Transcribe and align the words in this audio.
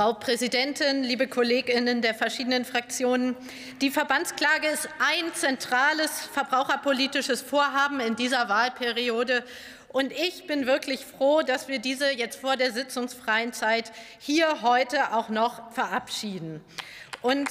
Frau 0.00 0.14
Präsidentin, 0.14 1.02
liebe 1.02 1.28
Kolleginnen 1.28 2.00
der 2.00 2.14
verschiedenen 2.14 2.64
Fraktionen! 2.64 3.36
Die 3.82 3.90
Verbandsklage 3.90 4.66
ist 4.68 4.88
ein 4.98 5.34
zentrales 5.34 6.10
verbraucherpolitisches 6.32 7.42
Vorhaben 7.42 8.00
in 8.00 8.16
dieser 8.16 8.48
Wahlperiode. 8.48 9.44
Und 9.88 10.10
ich 10.12 10.46
bin 10.46 10.64
wirklich 10.64 11.04
froh, 11.04 11.42
dass 11.42 11.68
wir 11.68 11.80
diese 11.80 12.10
jetzt 12.12 12.40
vor 12.40 12.56
der 12.56 12.72
sitzungsfreien 12.72 13.52
Zeit 13.52 13.92
hier 14.18 14.62
heute 14.62 15.12
auch 15.12 15.28
noch 15.28 15.70
verabschieden. 15.70 16.64
Und 17.20 17.50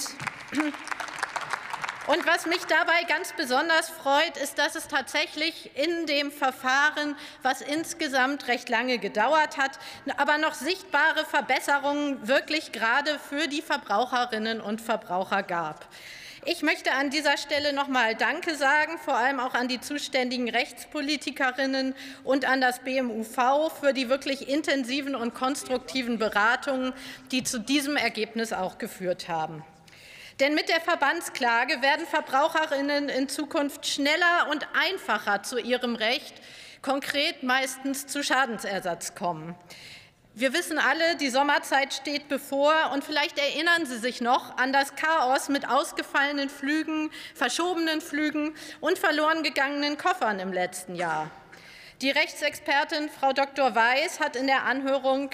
und 2.10 2.26
was 2.26 2.48
mich 2.48 2.66
dabei 2.68 3.04
ganz 3.08 3.34
besonders 3.34 3.88
freut, 3.88 4.36
ist, 4.42 4.58
dass 4.58 4.74
es 4.74 4.88
tatsächlich 4.88 5.70
in 5.76 6.08
dem 6.08 6.32
Verfahren, 6.32 7.16
was 7.44 7.62
insgesamt 7.62 8.48
recht 8.48 8.68
lange 8.68 8.98
gedauert 8.98 9.58
hat, 9.58 9.78
aber 10.18 10.40
noch 10.40 10.56
sichtbare 10.56 11.24
Verbesserungen 11.26 12.28
wirklich 12.28 12.72
gerade 12.72 13.20
für 13.20 13.48
die 13.48 13.62
Verbraucherinnen 13.62 14.60
und 14.60 14.82
Verbraucher 14.82 15.44
gab. 15.44 15.88
Ich 16.46 16.64
möchte 16.64 16.94
an 16.94 17.12
dieser 17.12 17.38
Stelle 17.38 17.74
noch 17.74 17.88
mal 17.88 18.16
Danke 18.16 18.56
sagen, 18.56 18.98
vor 18.98 19.16
allem 19.16 19.40
auch 19.40 19.54
an 19.54 19.68
die 19.68 19.80
zuständigen 19.80 20.50
Rechtspolitikerinnen 20.50 21.94
und 22.24 22.50
an 22.50 22.60
das 22.60 22.80
BMUV 22.80 23.72
für 23.80 23.94
die 23.94 24.10
wirklich 24.10 24.50
intensiven 24.50 25.14
und 25.14 25.36
konstruktiven 25.36 26.18
Beratungen, 26.18 26.94
die 27.32 27.44
zu 27.44 27.60
diesem 27.60 27.98
Ergebnis 27.98 28.52
auch 28.52 28.80
geführt 28.80 29.28
haben. 29.28 29.64
Denn 30.40 30.54
mit 30.54 30.70
der 30.70 30.80
Verbandsklage 30.80 31.82
werden 31.82 32.06
Verbraucherinnen 32.06 33.10
in 33.10 33.28
Zukunft 33.28 33.86
schneller 33.86 34.48
und 34.50 34.66
einfacher 34.74 35.44
zu 35.44 35.60
ihrem 35.60 35.96
Recht, 35.96 36.34
konkret 36.82 37.44
meistens 37.44 38.08
zu 38.08 38.24
Schadensersatz 38.24 39.16
kommen. 39.16 39.56
Wir 40.36 40.54
wissen 40.54 40.78
alle, 40.78 41.18
die 41.18 41.30
Sommerzeit 41.30 41.94
steht 41.94 42.30
bevor, 42.30 42.92
und 42.94 43.04
vielleicht 43.04 43.38
erinnern 43.38 43.86
Sie 43.86 43.98
sich 43.98 44.22
noch 44.22 44.58
an 44.58 44.72
das 44.72 44.96
Chaos 44.96 45.50
mit 45.50 45.68
ausgefallenen 45.68 46.50
Flügen, 46.50 47.12
verschobenen 47.36 48.00
Flügen 48.00 48.56
und 48.80 48.98
verloren 48.98 49.44
gegangenen 49.44 49.98
Koffern 49.98 50.40
im 50.40 50.54
letzten 50.54 50.96
Jahr. 50.96 51.30
Die 52.02 52.12
Rechtsexpertin 52.12 53.10
Frau 53.10 53.34
Dr. 53.34 53.76
Weiß 53.76 54.22
hat 54.22 54.38
in 54.38 54.48
der 54.48 54.64
Anhörung 54.64 55.32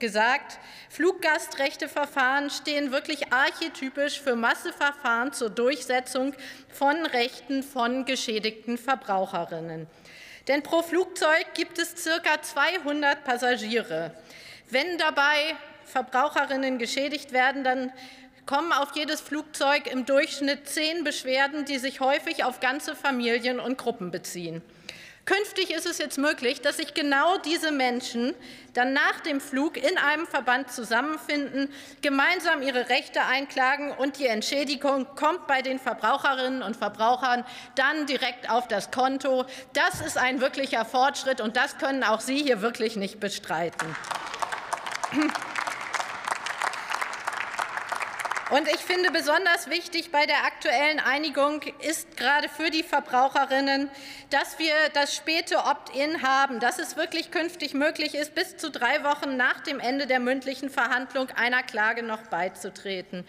gesagt, 0.00 0.58
Fluggastrechteverfahren 0.88 2.50
stehen 2.50 2.90
wirklich 2.90 3.32
archetypisch 3.32 4.20
für 4.20 4.34
Masseverfahren 4.34 5.32
zur 5.32 5.50
Durchsetzung 5.50 6.34
von 6.72 7.06
Rechten 7.06 7.62
von 7.62 8.04
geschädigten 8.04 8.78
Verbraucherinnen. 8.78 9.86
Denn 10.48 10.62
pro 10.62 10.82
Flugzeug 10.82 11.54
gibt 11.54 11.78
es 11.78 11.94
circa 11.96 12.42
200 12.42 13.22
Passagiere. 13.24 14.14
Wenn 14.70 14.98
dabei 14.98 15.54
Verbraucherinnen 15.84 16.78
geschädigt 16.78 17.32
werden, 17.32 17.62
dann 17.62 17.92
kommen 18.46 18.72
auf 18.72 18.96
jedes 18.96 19.20
Flugzeug 19.20 19.86
im 19.86 20.06
Durchschnitt 20.06 20.68
zehn 20.68 21.04
Beschwerden, 21.04 21.66
die 21.66 21.78
sich 21.78 22.00
häufig 22.00 22.42
auf 22.42 22.58
ganze 22.58 22.96
Familien 22.96 23.60
und 23.60 23.78
Gruppen 23.78 24.10
beziehen. 24.10 24.62
Künftig 25.30 25.70
ist 25.70 25.86
es 25.86 25.98
jetzt 25.98 26.18
möglich, 26.18 26.60
dass 26.60 26.78
sich 26.78 26.92
genau 26.92 27.38
diese 27.38 27.70
Menschen 27.70 28.34
dann 28.74 28.92
nach 28.92 29.20
dem 29.20 29.40
Flug 29.40 29.76
in 29.76 29.96
einem 29.96 30.26
Verband 30.26 30.72
zusammenfinden, 30.72 31.68
gemeinsam 32.02 32.62
ihre 32.62 32.88
Rechte 32.88 33.22
einklagen 33.22 33.92
und 33.92 34.18
die 34.18 34.26
Entschädigung 34.26 35.06
kommt 35.14 35.46
bei 35.46 35.62
den 35.62 35.78
Verbraucherinnen 35.78 36.64
und 36.64 36.76
Verbrauchern 36.76 37.44
dann 37.76 38.06
direkt 38.06 38.50
auf 38.50 38.66
das 38.66 38.90
Konto. 38.90 39.44
Das 39.72 40.00
ist 40.00 40.18
ein 40.18 40.40
wirklicher 40.40 40.84
Fortschritt, 40.84 41.40
und 41.40 41.56
das 41.56 41.78
können 41.78 42.02
auch 42.02 42.18
Sie 42.18 42.42
hier 42.42 42.60
wirklich 42.60 42.96
nicht 42.96 43.20
bestreiten. 43.20 43.94
Und 48.50 48.66
ich 48.66 48.80
finde 48.80 49.12
besonders 49.12 49.70
wichtig 49.70 50.10
bei 50.10 50.26
der 50.26 50.44
aktuellen 50.44 50.98
Einigung 50.98 51.62
ist 51.88 52.16
gerade 52.16 52.48
für 52.48 52.70
die 52.70 52.82
Verbraucherinnen, 52.82 53.88
dass 54.30 54.58
wir 54.58 54.74
das 54.92 55.14
späte 55.14 55.58
Opt-in 55.58 56.22
haben, 56.22 56.58
dass 56.58 56.80
es 56.80 56.96
wirklich 56.96 57.30
künftig 57.30 57.74
möglich 57.74 58.16
ist, 58.16 58.34
bis 58.34 58.56
zu 58.56 58.72
drei 58.72 59.04
Wochen 59.04 59.36
nach 59.36 59.60
dem 59.60 59.78
Ende 59.78 60.08
der 60.08 60.18
mündlichen 60.18 60.68
Verhandlung 60.68 61.30
einer 61.30 61.62
Klage 61.62 62.02
noch 62.02 62.22
beizutreten. 62.22 63.24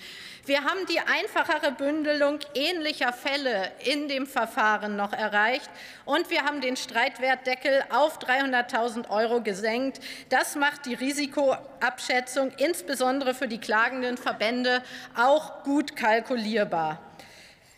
Wir 0.47 0.63
haben 0.63 0.87
die 0.89 0.99
einfachere 0.99 1.71
Bündelung 1.71 2.39
ähnlicher 2.55 3.13
Fälle 3.13 3.71
in 3.85 4.07
dem 4.07 4.25
Verfahren 4.25 4.95
noch 4.95 5.13
erreicht, 5.13 5.69
und 6.05 6.29
wir 6.29 6.43
haben 6.43 6.61
den 6.61 6.75
Streitwertdeckel 6.75 7.85
auf 7.89 8.17
300.000 8.19 9.07
€ 9.07 9.41
gesenkt. 9.41 10.01
Das 10.29 10.55
macht 10.55 10.85
die 10.85 10.95
Risikoabschätzung 10.95 12.51
insbesondere 12.57 13.33
für 13.33 13.47
die 13.47 13.59
klagenden 13.59 14.17
Verbände 14.17 14.83
auch 15.17 15.63
gut 15.63 15.95
kalkulierbar. 15.95 16.99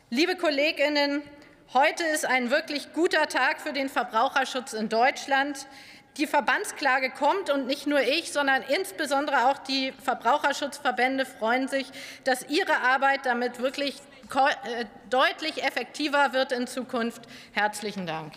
Liebe 0.10 0.36
Kolleginnen, 0.36 1.22
heute 1.74 2.04
ist 2.04 2.26
ein 2.26 2.52
wirklich 2.52 2.94
guter 2.94 3.28
Tag 3.28 3.62
für 3.62 3.74
den 3.74 3.90
Verbraucherschutz 3.90 4.74
in 4.74 4.90
Deutschland. 4.90 5.68
Die 6.18 6.28
Verbandsklage 6.28 7.10
kommt, 7.10 7.50
und 7.50 7.66
nicht 7.66 7.88
nur 7.88 8.02
ich, 8.02 8.32
sondern 8.32 8.62
insbesondere 8.62 9.48
auch 9.48 9.58
die 9.58 9.92
Verbraucherschutzverbände 10.04 11.26
freuen 11.26 11.68
sich, 11.68 11.88
dass 12.24 12.48
ihre 12.50 12.78
Arbeit 12.82 13.26
damit 13.26 13.60
wirklich 13.60 13.96
äh, 14.36 14.86
deutlich 15.10 15.64
effektiver 15.64 16.34
wird 16.34 16.52
in 16.52 16.68
Zukunft. 16.68 17.24
Herzlichen 17.54 18.06
Dank. 18.06 18.34